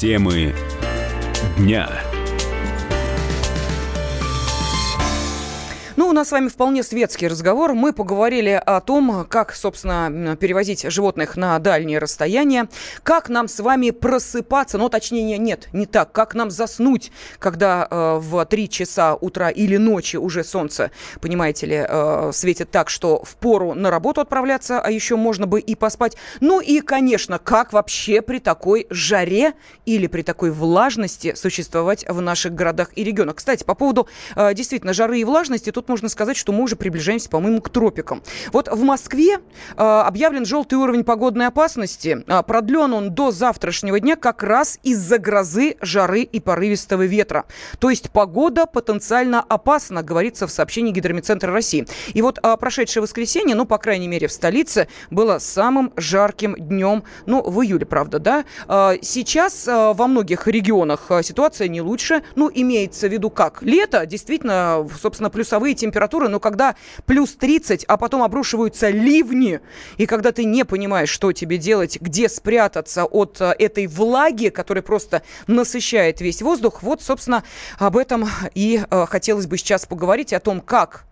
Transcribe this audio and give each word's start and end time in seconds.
Темы 0.00 0.54
дня. 1.58 2.09
У 6.10 6.12
нас 6.12 6.28
с 6.28 6.32
вами 6.32 6.48
вполне 6.48 6.82
светский 6.82 7.28
разговор. 7.28 7.74
Мы 7.74 7.92
поговорили 7.92 8.60
о 8.66 8.80
том, 8.80 9.24
как, 9.28 9.54
собственно, 9.54 10.36
перевозить 10.36 10.82
животных 10.90 11.36
на 11.36 11.56
дальние 11.60 12.00
расстояния, 12.00 12.68
как 13.04 13.28
нам 13.28 13.46
с 13.46 13.60
вами 13.60 13.90
просыпаться, 13.90 14.76
ну, 14.76 14.88
точнее, 14.88 15.38
нет, 15.38 15.68
не 15.72 15.86
так, 15.86 16.10
как 16.10 16.34
нам 16.34 16.50
заснуть, 16.50 17.12
когда 17.38 17.86
э, 17.88 18.18
в 18.18 18.44
3 18.44 18.68
часа 18.68 19.14
утра 19.14 19.50
или 19.50 19.76
ночи 19.76 20.16
уже 20.16 20.42
солнце, 20.42 20.90
понимаете 21.20 21.66
ли, 21.66 21.86
э, 21.88 22.30
светит 22.32 22.72
так, 22.72 22.90
что 22.90 23.22
в 23.22 23.36
пору 23.36 23.74
на 23.74 23.88
работу 23.88 24.20
отправляться, 24.20 24.80
а 24.80 24.90
еще 24.90 25.14
можно 25.14 25.46
бы 25.46 25.60
и 25.60 25.76
поспать. 25.76 26.16
Ну 26.40 26.60
и, 26.60 26.80
конечно, 26.80 27.38
как 27.38 27.72
вообще 27.72 28.20
при 28.20 28.40
такой 28.40 28.88
жаре 28.90 29.52
или 29.86 30.08
при 30.08 30.22
такой 30.22 30.50
влажности 30.50 31.34
существовать 31.36 32.04
в 32.08 32.20
наших 32.20 32.52
городах 32.52 32.88
и 32.96 33.04
регионах. 33.04 33.36
Кстати, 33.36 33.62
по 33.62 33.76
поводу 33.76 34.08
э, 34.34 34.54
действительно 34.54 34.92
жары 34.92 35.20
и 35.20 35.24
влажности, 35.24 35.70
тут 35.70 35.88
можно 35.88 35.99
сказать, 36.08 36.36
что 36.36 36.52
мы 36.52 36.64
уже 36.64 36.76
приближаемся, 36.76 37.28
по-моему, 37.28 37.60
к 37.60 37.68
тропикам. 37.70 38.22
Вот 38.52 38.68
в 38.68 38.82
Москве 38.82 39.36
э, 39.36 39.82
объявлен 39.82 40.44
желтый 40.44 40.78
уровень 40.78 41.04
погодной 41.04 41.46
опасности. 41.46 42.24
Э, 42.26 42.42
продлен 42.42 42.92
он 42.92 43.10
до 43.10 43.30
завтрашнего 43.30 44.00
дня 44.00 44.16
как 44.16 44.42
раз 44.42 44.78
из-за 44.82 45.18
грозы, 45.18 45.76
жары 45.80 46.22
и 46.22 46.40
порывистого 46.40 47.04
ветра. 47.06 47.44
То 47.78 47.90
есть 47.90 48.10
погода 48.10 48.66
потенциально 48.66 49.40
опасна, 49.40 50.02
говорится 50.02 50.46
в 50.46 50.50
сообщении 50.50 50.92
Гидромедцентра 50.92 51.52
России. 51.52 51.86
И 52.14 52.22
вот 52.22 52.38
э, 52.42 52.56
прошедшее 52.58 53.02
воскресенье, 53.02 53.54
ну, 53.54 53.66
по 53.66 53.78
крайней 53.78 54.08
мере, 54.08 54.28
в 54.28 54.32
столице, 54.32 54.88
было 55.10 55.38
самым 55.38 55.92
жарким 55.96 56.54
днем, 56.56 57.04
ну, 57.26 57.42
в 57.42 57.62
июле, 57.62 57.86
правда, 57.86 58.18
да. 58.18 58.44
Э, 58.68 58.96
сейчас 59.02 59.66
э, 59.68 59.92
во 59.92 60.06
многих 60.06 60.46
регионах 60.46 61.10
ситуация 61.22 61.68
не 61.68 61.80
лучше. 61.80 62.22
Ну, 62.36 62.50
имеется 62.52 63.08
в 63.08 63.12
виду 63.12 63.30
как? 63.30 63.62
Лето, 63.62 64.06
действительно, 64.06 64.86
собственно, 65.00 65.30
плюсовые 65.30 65.74
температуры, 65.74 65.89
но 66.28 66.40
когда 66.40 66.76
плюс 67.06 67.34
30, 67.34 67.84
а 67.84 67.96
потом 67.96 68.22
обрушиваются 68.22 68.90
ливни, 68.90 69.60
и 69.96 70.06
когда 70.06 70.32
ты 70.32 70.44
не 70.44 70.64
понимаешь, 70.64 71.08
что 71.08 71.32
тебе 71.32 71.58
делать, 71.58 72.00
где 72.00 72.28
спрятаться 72.28 73.04
от 73.04 73.40
э, 73.40 73.54
этой 73.58 73.86
влаги, 73.86 74.48
которая 74.48 74.82
просто 74.82 75.22
насыщает 75.46 76.20
весь 76.20 76.42
воздух, 76.42 76.82
вот, 76.82 77.02
собственно, 77.02 77.44
об 77.78 77.96
этом 77.96 78.28
и 78.54 78.82
э, 78.90 79.06
хотелось 79.06 79.46
бы 79.46 79.58
сейчас 79.58 79.86
поговорить, 79.86 80.32
о 80.32 80.40
том, 80.40 80.60
как 80.60 81.04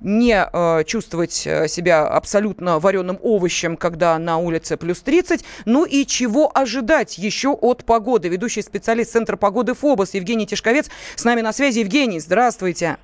не 0.00 0.34
э, 0.34 0.84
чувствовать 0.84 1.46
э, 1.46 1.68
себя 1.68 2.06
абсолютно 2.06 2.78
вареным 2.78 3.18
овощем, 3.22 3.76
когда 3.76 4.18
на 4.18 4.38
улице 4.38 4.76
плюс 4.76 5.00
30. 5.00 5.44
Ну 5.64 5.84
и 5.84 6.06
чего 6.06 6.50
ожидать 6.52 7.18
еще 7.18 7.50
от 7.50 7.84
погоды? 7.84 8.28
Ведущий 8.28 8.62
специалист 8.62 9.12
Центра 9.12 9.36
погоды 9.36 9.74
ФОБОС 9.74 10.14
Евгений 10.14 10.46
Тишковец 10.46 10.88
с 11.14 11.24
нами 11.24 11.40
на 11.40 11.52
связи. 11.52 11.80
Евгений, 11.80 12.20
здравствуйте. 12.20 12.98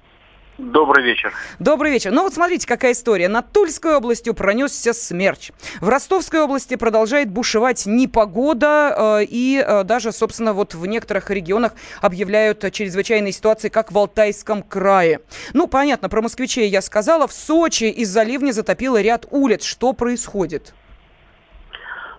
Добрый 0.62 1.04
вечер. 1.04 1.32
Добрый 1.58 1.90
вечер. 1.90 2.12
Ну 2.12 2.22
вот 2.22 2.34
смотрите, 2.34 2.68
какая 2.68 2.92
история. 2.92 3.28
Над 3.28 3.50
Тульской 3.50 3.96
областью 3.96 4.32
пронесся 4.32 4.92
смерч. 4.92 5.50
В 5.80 5.88
Ростовской 5.88 6.40
области 6.40 6.76
продолжает 6.76 7.28
бушевать 7.32 7.84
непогода. 7.84 9.18
Э, 9.20 9.24
и 9.24 9.58
э, 9.58 9.82
даже, 9.82 10.12
собственно, 10.12 10.52
вот 10.52 10.74
в 10.74 10.86
некоторых 10.86 11.30
регионах 11.30 11.72
объявляют 12.00 12.60
чрезвычайные 12.72 13.32
ситуации, 13.32 13.70
как 13.70 13.90
в 13.90 13.98
Алтайском 13.98 14.62
крае. 14.62 15.22
Ну, 15.52 15.66
понятно, 15.66 16.08
про 16.08 16.22
москвичей 16.22 16.68
я 16.68 16.80
сказала. 16.80 17.26
В 17.26 17.32
Сочи 17.32 17.84
из-за 17.84 18.22
ливня 18.22 18.52
затопило 18.52 19.02
ряд 19.02 19.26
улиц. 19.32 19.64
Что 19.64 19.92
происходит? 19.94 20.74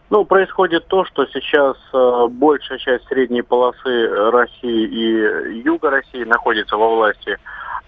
Ну, 0.09 0.25
происходит 0.25 0.87
то, 0.87 1.05
что 1.05 1.25
сейчас 1.27 1.77
э, 1.93 2.27
большая 2.29 2.77
часть 2.77 3.07
средней 3.07 3.41
полосы 3.41 4.09
России 4.31 4.85
и 4.85 5.61
юга 5.63 5.89
России 5.91 6.25
находится 6.25 6.75
во 6.75 6.93
власти 6.93 7.37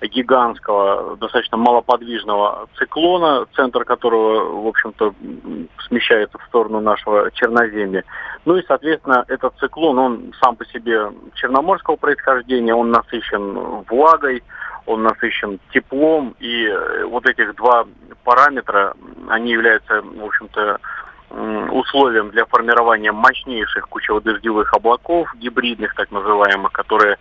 гигантского, 0.01 1.15
достаточно 1.17 1.57
малоподвижного 1.57 2.67
циклона, 2.77 3.45
центр 3.55 3.85
которого, 3.85 4.63
в 4.63 4.67
общем-то, 4.67 5.13
смещается 5.87 6.37
в 6.37 6.43
сторону 6.47 6.81
нашего 6.81 7.31
Черноземья. 7.31 8.03
Ну 8.45 8.57
и, 8.57 8.65
соответственно, 8.67 9.25
этот 9.27 9.57
циклон, 9.57 9.97
он 9.97 10.33
сам 10.41 10.55
по 10.55 10.65
себе 10.65 11.11
черноморского 11.35 11.95
происхождения, 11.95 12.75
он 12.75 12.91
насыщен 12.91 13.83
влагой, 13.89 14.43
он 14.85 15.03
насыщен 15.03 15.59
теплом, 15.71 16.35
и 16.39 16.65
э, 16.65 17.05
вот 17.05 17.25
этих 17.25 17.55
два 17.55 17.85
параметра, 18.23 18.93
они 19.29 19.51
являются, 19.51 20.01
в 20.01 20.25
общем-то, 20.25 20.79
условием 21.71 22.29
для 22.29 22.45
формирования 22.45 23.11
мощнейших 23.11 23.89
кучево-дождевых 23.89 24.73
облаков, 24.73 25.27
гибридных 25.35 25.93
так 25.95 26.11
называемых, 26.11 26.71
которые 26.71 27.17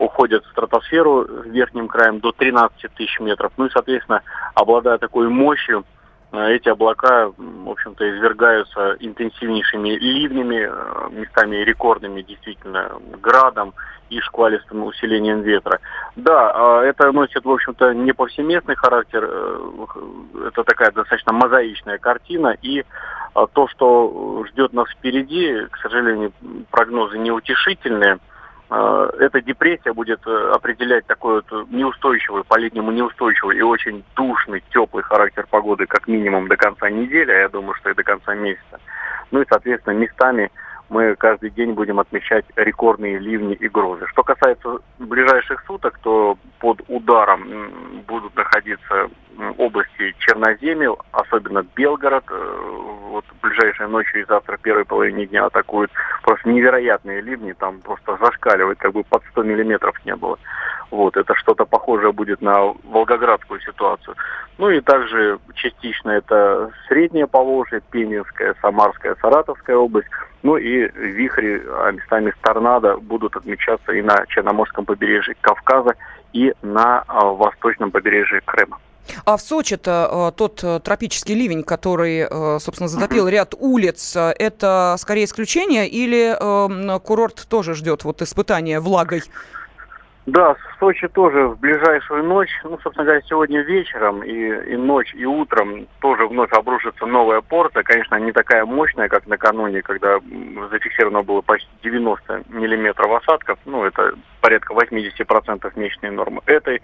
уходят 0.00 0.44
в 0.44 0.50
стратосферу 0.50 1.26
верхним 1.44 1.86
краем 1.86 2.20
до 2.20 2.32
13 2.32 2.92
тысяч 2.94 3.20
метров. 3.20 3.52
Ну 3.56 3.66
и, 3.66 3.70
соответственно, 3.70 4.22
обладая 4.54 4.96
такой 4.98 5.28
мощью, 5.28 5.84
э, 6.32 6.54
эти 6.54 6.70
облака, 6.70 7.30
в 7.36 7.68
общем-то, 7.68 8.10
извергаются 8.10 8.96
интенсивнейшими 8.98 9.90
ливнями, 9.90 10.68
э, 10.68 11.08
местами 11.10 11.56
рекордными, 11.56 12.22
действительно, 12.22 12.92
градом 13.20 13.74
и 14.08 14.20
шквалистым 14.20 14.84
усилением 14.84 15.42
ветра. 15.42 15.80
Да, 16.16 16.50
а 16.54 16.82
это 16.82 17.12
носит, 17.12 17.44
в 17.44 17.50
общем-то, 17.50 17.92
не 17.92 18.12
повсеместный 18.12 18.76
характер, 18.76 19.28
э, 19.30 19.72
это 20.48 20.64
такая 20.64 20.92
достаточно 20.92 21.34
мозаичная 21.34 21.98
картина, 21.98 22.56
и 22.62 22.84
то, 23.52 23.68
что 23.68 24.44
ждет 24.48 24.72
нас 24.72 24.88
впереди, 24.90 25.66
к 25.70 25.76
сожалению, 25.76 26.32
прогнозы 26.70 27.16
неутешительные– 27.18 28.18
эта 28.70 29.42
депрессия 29.42 29.92
будет 29.92 30.20
э, 30.26 30.50
определять 30.54 31.06
такой 31.06 31.42
вот 31.42 31.70
неустойчивый, 31.70 32.44
по-летнему 32.44 32.92
неустойчивый 32.92 33.58
и 33.58 33.62
очень 33.62 34.04
душный, 34.14 34.62
теплый 34.72 35.02
характер 35.02 35.46
погоды 35.50 35.86
как 35.86 36.06
минимум 36.06 36.46
до 36.46 36.56
конца 36.56 36.88
недели, 36.88 37.32
а 37.32 37.40
я 37.40 37.48
думаю, 37.48 37.74
что 37.74 37.90
и 37.90 37.94
до 37.94 38.04
конца 38.04 38.34
месяца. 38.34 38.80
Ну 39.32 39.42
и, 39.42 39.46
соответственно, 39.48 39.94
местами 39.94 40.50
мы 40.88 41.14
каждый 41.16 41.50
день 41.50 41.72
будем 41.72 42.00
отмечать 42.00 42.44
рекордные 42.56 43.18
ливни 43.18 43.54
и 43.54 43.68
грозы. 43.68 44.06
Что 44.08 44.22
касается 44.22 44.78
ближайших 44.98 45.62
суток, 45.66 45.98
то 46.02 46.36
под 46.58 46.80
ударом 46.88 48.02
будут 48.06 48.34
находиться 48.36 49.08
области 49.56 50.14
Черноземья, 50.18 50.94
особенно 51.12 51.64
Белгород. 51.74 52.24
Вот 53.20 53.50
ближайшей 53.50 53.86
ночью 53.88 54.22
и 54.22 54.24
завтра 54.24 54.56
первой 54.56 54.84
половине 54.84 55.26
дня 55.26 55.44
атакуют 55.44 55.90
просто 56.22 56.48
невероятные 56.48 57.20
ливни, 57.20 57.52
там 57.52 57.80
просто 57.80 58.16
зашкаливает, 58.16 58.78
как 58.78 58.92
бы 58.92 59.04
под 59.04 59.22
100 59.32 59.42
миллиметров 59.42 59.94
не 60.06 60.16
было. 60.16 60.38
Вот, 60.90 61.16
это 61.16 61.34
что-то 61.34 61.66
похожее 61.66 62.12
будет 62.12 62.40
на 62.40 62.74
волгоградскую 62.84 63.60
ситуацию. 63.60 64.16
Ну 64.58 64.70
и 64.70 64.80
также 64.80 65.38
частично 65.54 66.10
это 66.10 66.70
Среднее 66.88 67.26
Поволжье, 67.26 67.82
Пенинская, 67.90 68.54
Самарская, 68.62 69.16
Саратовская 69.20 69.76
область. 69.76 70.08
Ну 70.42 70.56
и 70.56 70.88
вихри, 70.88 71.62
а 71.66 71.90
местами 71.92 72.32
торнадо 72.40 72.96
будут 72.96 73.36
отмечаться 73.36 73.92
и 73.92 74.00
на 74.00 74.24
Черноморском 74.28 74.86
побережье 74.86 75.36
Кавказа, 75.42 75.94
и 76.32 76.54
на 76.62 77.04
а, 77.06 77.26
восточном 77.26 77.90
побережье 77.90 78.40
Крыма. 78.44 78.78
А 79.24 79.36
в 79.36 79.40
Сочи-то 79.40 80.30
э, 80.32 80.36
тот 80.36 80.62
э, 80.62 80.80
тропический 80.80 81.34
ливень, 81.34 81.64
который, 81.64 82.26
э, 82.30 82.58
собственно, 82.60 82.88
затопил 82.88 83.28
ряд 83.28 83.54
улиц, 83.58 84.16
это 84.16 84.96
скорее 84.98 85.24
исключение 85.24 85.88
или 85.88 86.36
эм, 86.38 87.00
курорт 87.00 87.46
тоже 87.48 87.74
ждет 87.74 88.04
вот 88.04 88.22
испытания 88.22 88.80
влагой? 88.80 89.22
Да, 90.26 90.54
в 90.54 90.58
Сочи 90.78 91.08
тоже 91.08 91.48
в 91.48 91.58
ближайшую 91.58 92.24
ночь, 92.24 92.50
ну, 92.62 92.78
собственно 92.82 93.04
говоря, 93.04 93.22
сегодня 93.22 93.62
вечером 93.62 94.22
и, 94.22 94.32
и 94.32 94.76
ночь, 94.76 95.12
и 95.14 95.24
утром 95.24 95.88
тоже 96.00 96.26
вновь 96.26 96.52
обрушится 96.52 97.06
новая 97.06 97.40
порция. 97.40 97.82
Конечно, 97.82 98.14
не 98.16 98.30
такая 98.30 98.64
мощная, 98.64 99.08
как 99.08 99.26
накануне, 99.26 99.82
когда 99.82 100.18
зафиксировано 100.70 101.22
было 101.22 101.40
почти 101.40 101.68
90 101.82 102.44
миллиметров 102.50 103.10
осадков. 103.22 103.58
Ну, 103.64 103.84
это 103.84 104.14
порядка 104.40 104.74
80% 104.74 105.72
месячной 105.76 106.10
нормы. 106.10 106.40
Этой 106.46 106.80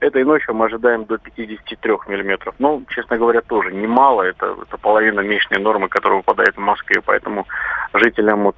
Этой 0.00 0.24
ночью 0.24 0.54
мы 0.54 0.64
ожидаем 0.64 1.04
до 1.04 1.18
53 1.18 1.92
миллиметров. 2.08 2.54
Ну, 2.58 2.82
честно 2.88 3.18
говоря, 3.18 3.42
тоже 3.42 3.70
немало. 3.70 4.22
Это, 4.22 4.56
это 4.62 4.78
половина 4.78 5.20
месячной 5.20 5.60
нормы, 5.60 5.88
которая 5.88 6.18
выпадает 6.18 6.56
в 6.56 6.60
Москве. 6.60 7.02
Поэтому 7.04 7.46
жителям 7.92 8.44
вот, 8.44 8.56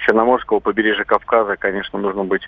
Черноморского 0.00 0.60
побережья 0.60 1.04
Кавказа, 1.04 1.56
конечно, 1.56 1.98
нужно 1.98 2.24
быть 2.24 2.46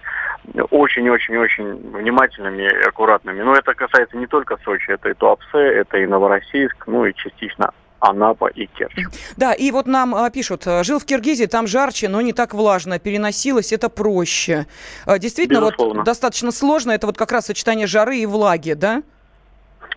очень-очень-очень 0.71 1.93
внимательными 1.93 2.63
и 2.65 2.89
аккуратными. 2.89 3.41
Но 3.41 3.55
это 3.55 3.73
касается 3.73 4.19
не 4.19 4.27
только 4.27 4.59
Сочи, 4.65 4.91
это 4.91 5.09
и 5.09 5.15
Туапсе, 5.15 5.59
это 5.59 5.97
и 5.97 6.07
Новороссийск, 6.07 6.87
ну 6.89 7.07
и 7.07 7.15
частично 7.15 7.73
Анапа 8.01 8.49
и 8.49 8.67
Керчь. 8.67 9.07
Да, 9.37 9.53
и 9.53 9.71
вот 9.71 9.87
нам 9.87 10.15
а, 10.15 10.29
пишут, 10.31 10.67
э, 10.67 10.83
жил 10.85 10.99
в 10.99 11.05
Киргизии, 11.05 11.47
там 11.47 11.67
жарче, 11.67 12.09
но 12.09 12.21
не 12.21 12.33
так 12.33 12.55
влажно, 12.55 12.99
переносилось 12.99 13.73
это 13.73 13.89
проще. 13.89 14.67
А, 15.07 15.19
действительно, 15.19 15.61
Безусловно. 15.61 16.01
вот 16.01 16.05
достаточно 16.05 16.51
сложно, 16.51 16.93
это 16.93 17.07
вот 17.07 17.17
как 17.17 17.31
раз 17.33 17.47
сочетание 17.47 17.87
жары 17.87 18.19
и 18.19 18.27
влаги, 18.27 18.73
да? 18.73 19.03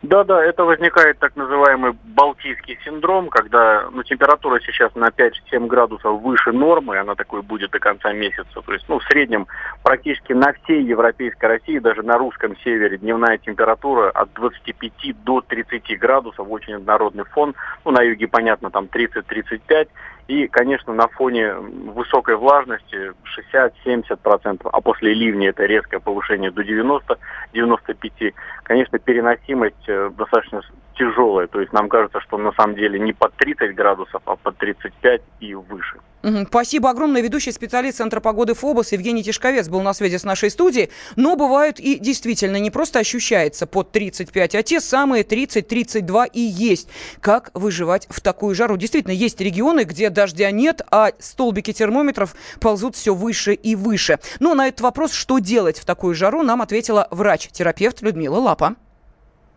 Да, 0.03 0.25
да, 0.25 0.43
это 0.43 0.65
возникает 0.65 1.17
так 1.19 1.33
называемый 1.37 1.93
балтийский 2.03 2.77
синдром, 2.83 3.29
когда 3.29 3.87
ну, 3.89 4.03
температура 4.03 4.59
сейчас 4.59 4.93
на 4.95 5.07
5-7 5.07 5.65
градусов 5.67 6.21
выше 6.21 6.51
нормы, 6.51 6.97
она 6.97 7.15
такой 7.15 7.41
будет 7.41 7.71
до 7.71 7.79
конца 7.79 8.11
месяца. 8.11 8.61
То 8.61 8.73
есть, 8.73 8.83
ну, 8.89 8.99
в 8.99 9.03
среднем 9.05 9.47
практически 9.81 10.33
на 10.33 10.51
всей 10.51 10.83
европейской 10.83 11.45
России, 11.45 11.79
даже 11.79 12.03
на 12.03 12.17
русском 12.17 12.57
севере, 12.65 12.97
дневная 12.97 13.37
температура 13.37 14.09
от 14.09 14.33
25 14.33 15.23
до 15.23 15.39
30 15.39 15.97
градусов, 15.97 16.47
очень 16.49 16.73
однородный 16.73 17.23
фон. 17.23 17.55
Ну, 17.85 17.91
на 17.91 18.01
юге, 18.01 18.27
понятно, 18.27 18.71
там 18.71 18.89
30-35. 18.91 19.87
И, 20.27 20.47
конечно, 20.47 20.93
на 20.93 21.07
фоне 21.09 21.53
высокой 21.53 22.37
влажности 22.37 23.11
60-70%, 23.53 24.69
а 24.71 24.81
после 24.81 25.13
ливня 25.13 25.49
это 25.49 25.65
резкое 25.65 25.99
повышение 25.99 26.49
до 26.49 26.61
90-95%, 26.61 28.33
конечно, 28.63 28.99
переносимость 28.99 29.87
э, 29.87 30.09
достаточно 30.17 30.61
тяжелая. 30.95 31.47
То 31.47 31.59
есть 31.59 31.73
нам 31.73 31.89
кажется, 31.89 32.19
что 32.21 32.37
на 32.37 32.51
самом 32.53 32.75
деле 32.75 32.99
не 32.99 33.13
под 33.13 33.33
30 33.35 33.75
градусов, 33.75 34.21
а 34.25 34.35
под 34.35 34.57
35 34.57 35.21
и 35.39 35.55
выше. 35.55 35.99
Спасибо 36.47 36.89
огромное. 36.89 37.21
Ведущий 37.21 37.51
специалист 37.51 37.97
Центра 37.97 38.21
погоды 38.21 38.53
ФОБОС 38.53 38.93
Евгений 38.93 39.23
Тишковец 39.23 39.67
был 39.67 39.81
на 39.81 39.93
связи 39.93 40.17
с 40.17 40.23
нашей 40.23 40.49
студией. 40.49 40.89
Но 41.17 41.35
бывают 41.35 41.81
и 41.81 41.99
действительно 41.99 42.55
не 42.57 42.71
просто 42.71 42.99
ощущается 42.99 43.67
под 43.67 43.91
35, 43.91 44.55
а 44.55 44.63
те 44.63 44.79
самые 44.79 45.23
30-32 45.23 46.29
и 46.31 46.39
есть. 46.39 46.87
Как 47.19 47.51
выживать 47.53 48.07
в 48.09 48.21
такую 48.21 48.55
жару? 48.55 48.77
Действительно, 48.77 49.11
есть 49.11 49.41
регионы, 49.41 49.83
где 49.83 50.09
дождя 50.09 50.49
нет, 50.51 50.81
а 50.91 51.11
столбики 51.19 51.73
термометров 51.73 52.35
ползут 52.61 52.95
все 52.95 53.13
выше 53.13 53.53
и 53.53 53.75
выше. 53.75 54.17
Но 54.39 54.55
на 54.55 54.69
этот 54.69 54.79
вопрос, 54.79 55.11
что 55.11 55.39
делать 55.39 55.77
в 55.77 55.83
такую 55.83 56.15
жару, 56.15 56.41
нам 56.41 56.61
ответила 56.61 57.09
врач-терапевт 57.11 58.01
Людмила 58.01 58.37
Лапа. 58.37 58.75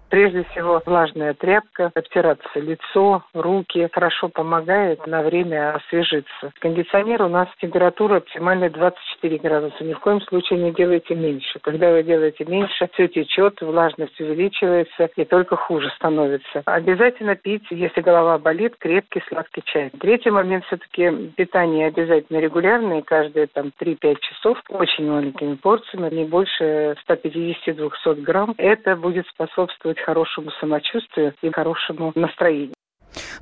Прежде 0.08 0.44
всего, 0.44 0.80
влажная 0.86 1.34
тряпка, 1.34 1.90
обтираться 1.94 2.60
лицо, 2.60 3.24
руки 3.34 3.88
хорошо 3.92 4.28
помогает 4.28 5.04
на 5.06 5.22
время 5.22 5.74
освежиться. 5.74 6.52
Кондиционер 6.60 7.22
у 7.22 7.28
нас 7.28 7.48
температура 7.60 8.16
оптимальная 8.16 8.70
24 8.70 9.38
градуса. 9.38 9.84
Ни 9.84 9.94
в 9.94 10.00
коем 10.00 10.20
случае 10.22 10.60
не 10.60 10.72
делайте 10.72 11.14
меньше. 11.14 11.58
Когда 11.60 11.90
вы 11.90 12.04
делаете 12.04 12.44
меньше, 12.44 12.88
все 12.92 13.08
течет, 13.08 13.60
влажность 13.60 14.18
увеличивается 14.20 15.10
и 15.16 15.24
только 15.24 15.56
хуже 15.56 15.90
становится. 15.96 16.62
Обязательно 16.66 17.34
пить, 17.34 17.66
если 17.70 18.00
голова 18.00 18.38
болит, 18.38 18.76
крепкий 18.78 19.22
сладкий 19.28 19.62
чай. 19.64 19.90
Третий 20.00 20.30
момент 20.30 20.64
все-таки 20.66 21.32
питание 21.36 21.88
обязательно 21.88 22.38
регулярное, 22.38 23.02
каждые 23.02 23.48
там 23.48 23.72
3-5 23.80 24.16
часов, 24.20 24.58
очень 24.68 25.10
маленькими 25.10 25.54
порциями, 25.56 26.14
не 26.14 26.24
больше 26.24 26.94
150-200 27.08 28.20
грамм. 28.22 28.54
Это 28.56 28.94
будет 28.94 29.26
способствовать 29.28 29.98
хорошему 30.06 30.50
самочувствию 30.60 31.34
и 31.42 31.50
хорошему 31.50 32.12
настроению. 32.14 32.74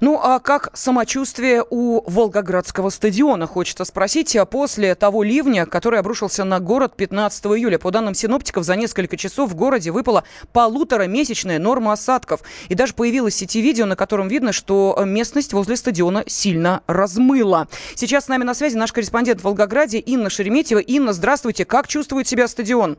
Ну 0.00 0.18
а 0.22 0.38
как 0.38 0.70
самочувствие 0.72 1.64
у 1.68 2.02
Волгоградского 2.08 2.90
стадиона, 2.90 3.46
хочется 3.46 3.84
спросить, 3.84 4.34
а 4.36 4.46
после 4.46 4.94
того 4.94 5.22
ливня, 5.22 5.66
который 5.66 5.98
обрушился 6.00 6.44
на 6.44 6.60
город 6.60 6.96
15 6.96 7.46
июля. 7.46 7.78
По 7.78 7.90
данным 7.90 8.14
синоптиков, 8.14 8.64
за 8.64 8.76
несколько 8.76 9.16
часов 9.16 9.50
в 9.50 9.54
городе 9.54 9.90
выпала 9.90 10.24
полуторамесячная 10.52 11.58
норма 11.58 11.92
осадков. 11.92 12.40
И 12.68 12.74
даже 12.74 12.94
появилось 12.94 13.34
сети 13.34 13.60
видео, 13.60 13.86
на 13.86 13.96
котором 13.96 14.28
видно, 14.28 14.52
что 14.52 14.96
местность 15.04 15.52
возле 15.52 15.76
стадиона 15.76 16.24
сильно 16.26 16.82
размыла. 16.86 17.68
Сейчас 17.94 18.24
с 18.24 18.28
нами 18.28 18.44
на 18.44 18.54
связи 18.54 18.76
наш 18.76 18.92
корреспондент 18.92 19.40
в 19.40 19.44
Волгограде 19.44 19.98
Инна 19.98 20.30
Шереметьева. 20.30 20.78
Инна, 20.78 21.12
здравствуйте. 21.12 21.64
Как 21.64 21.88
чувствует 21.88 22.26
себя 22.26 22.48
стадион? 22.48 22.96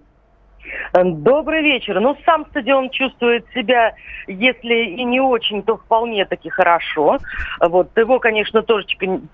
Э, 0.94 1.04
добрый 1.04 1.62
вечер. 1.62 2.00
Ну, 2.00 2.18
сам 2.26 2.46
стадион 2.48 2.90
чувствует 2.90 3.46
себя, 3.54 3.94
если 4.28 4.74
и 4.74 5.04
не 5.04 5.20
очень, 5.20 5.64
то 5.64 5.78
вполне 5.78 6.26
таки 6.26 6.50
хорошо. 6.50 7.20
Вот 7.60 7.98
его, 7.98 8.20
конечно, 8.20 8.62
тоже, 8.62 8.86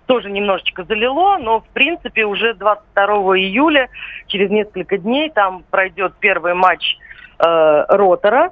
тоже 0.05 0.29
немножечко 0.29 0.83
залило, 0.83 1.37
но, 1.37 1.61
в 1.61 1.67
принципе, 1.69 2.25
уже 2.25 2.53
22 2.53 3.05
июля, 3.37 3.89
через 4.27 4.49
несколько 4.49 4.97
дней, 4.97 5.29
там 5.29 5.63
пройдет 5.69 6.13
первый 6.19 6.53
матч 6.53 6.97
э, 7.39 7.85
Ротора. 7.89 8.51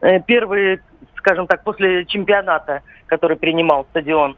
Э, 0.00 0.20
первый, 0.20 0.80
скажем 1.16 1.46
так, 1.46 1.62
после 1.64 2.04
чемпионата, 2.06 2.82
который 3.06 3.36
принимал 3.36 3.86
стадион. 3.90 4.36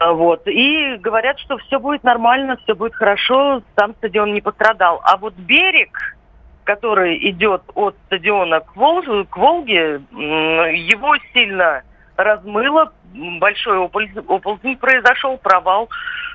Э, 0.00 0.10
вот. 0.12 0.46
И 0.46 0.96
говорят, 0.96 1.38
что 1.38 1.58
все 1.58 1.78
будет 1.78 2.04
нормально, 2.04 2.56
все 2.64 2.74
будет 2.74 2.94
хорошо, 2.94 3.62
сам 3.76 3.94
стадион 3.94 4.34
не 4.34 4.40
пострадал. 4.40 5.00
А 5.04 5.16
вот 5.16 5.34
берег 5.34 6.16
который 6.64 7.30
идет 7.30 7.62
от 7.74 7.94
стадиона 8.06 8.60
к, 8.60 8.74
Волж, 8.74 9.06
к 9.28 9.36
Волге, 9.36 10.00
его 10.12 11.14
сильно 11.32 11.82
размыло, 12.16 12.92
большой 13.40 13.78
оползень 13.78 14.76
произошел, 14.76 15.38
провал 15.38 15.88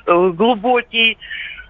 э, 0.05 0.31
глубокий. 0.33 1.17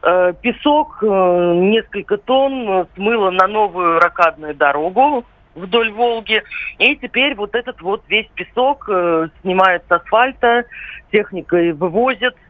Э, 0.02 0.34
песок, 0.42 1.00
э, 1.02 1.06
несколько 1.06 2.18
тонн 2.18 2.88
смыло 2.96 3.32
на 3.32 3.48
новую 3.48 4.00
ракадную 4.00 4.56
дорогу 4.56 5.26
вдоль 5.56 5.92
Волги. 5.92 6.42
И 6.78 6.96
теперь 6.96 7.36
вот 7.36 7.56
этот 7.56 7.82
вот 7.82 8.04
весь 8.08 8.28
песок 8.36 8.86
снимают 9.42 9.84
с 9.90 9.92
асфальта, 9.92 10.64
техникой 11.12 11.74
вывозят, 11.74 12.36
Э, 12.36 12.49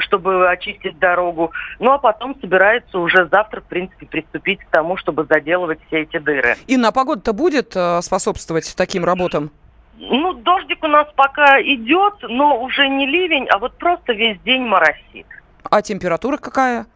чтобы 0.00 0.50
очистить 0.50 0.98
дорогу. 0.98 1.52
Ну 1.78 1.92
а 1.92 1.98
потом 1.98 2.36
собирается 2.40 2.98
уже 2.98 3.28
завтра, 3.30 3.60
в 3.60 3.64
принципе, 3.64 4.06
приступить 4.06 4.60
к 4.60 4.70
тому, 4.70 4.96
чтобы 4.96 5.24
заделывать 5.24 5.78
все 5.86 6.02
эти 6.02 6.18
дыры. 6.18 6.56
Инна, 6.66 6.88
а 6.88 6.92
погода-то 6.92 7.32
будет 7.32 7.76
э, 7.76 8.00
способствовать 8.02 8.74
таким 8.76 9.04
работам? 9.04 9.50
Ну, 9.98 10.32
дождик 10.32 10.82
у 10.84 10.86
нас 10.86 11.08
пока 11.16 11.60
идет, 11.60 12.14
но 12.22 12.62
уже 12.62 12.88
не 12.88 13.06
ливень, 13.06 13.48
а 13.48 13.58
вот 13.58 13.76
просто 13.78 14.12
весь 14.12 14.40
день 14.42 14.62
моросит. 14.62 15.26
А 15.64 15.82
температура 15.82 16.36
какая? 16.36 16.86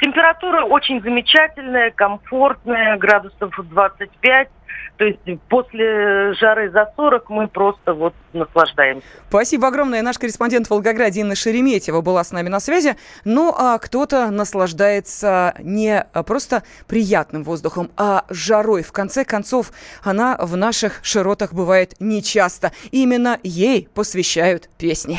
Температура 0.00 0.64
очень 0.64 1.02
замечательная, 1.02 1.90
комфортная, 1.90 2.96
градусов 2.96 3.52
25. 3.58 4.48
То 4.96 5.04
есть 5.04 5.18
после 5.48 6.34
жары 6.34 6.70
за 6.70 6.92
40 6.94 7.28
мы 7.30 7.48
просто 7.48 7.94
вот 7.94 8.14
наслаждаемся. 8.32 9.04
Спасибо 9.28 9.66
огромное. 9.66 10.02
Наш 10.02 10.18
корреспондент 10.18 10.68
в 10.68 10.70
Волгограде 10.70 11.22
Инна 11.22 11.34
Шереметьева 11.34 12.00
была 12.00 12.22
с 12.22 12.30
нами 12.30 12.48
на 12.48 12.60
связи. 12.60 12.94
Ну, 13.24 13.52
а 13.56 13.78
кто-то 13.78 14.30
наслаждается 14.30 15.54
не 15.58 16.06
просто 16.26 16.62
приятным 16.86 17.42
воздухом, 17.42 17.90
а 17.96 18.24
жарой. 18.28 18.84
В 18.84 18.92
конце 18.92 19.24
концов, 19.24 19.72
она 20.04 20.36
в 20.38 20.56
наших 20.56 21.00
широтах 21.02 21.52
бывает 21.52 21.94
нечасто. 21.98 22.70
Именно 22.92 23.40
ей 23.42 23.88
посвящают 23.94 24.68
песни. 24.78 25.18